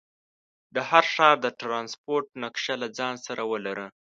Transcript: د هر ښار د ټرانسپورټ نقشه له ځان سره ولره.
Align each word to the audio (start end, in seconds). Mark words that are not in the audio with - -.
د 0.75 0.77
هر 0.89 1.03
ښار 1.13 1.35
د 1.41 1.47
ټرانسپورټ 1.59 2.27
نقشه 2.43 2.73
له 2.81 2.87
ځان 2.97 3.15
سره 3.25 3.41
ولره. 3.51 3.87